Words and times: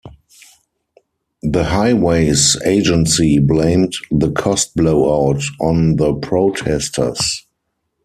The 1.43 1.63
Highways 1.65 2.57
Agency 2.65 3.37
blamed 3.37 3.93
the 4.09 4.31
cost 4.31 4.75
blow-out 4.75 5.43
on 5.59 5.97
the 5.97 6.15
protesters. 6.15 7.45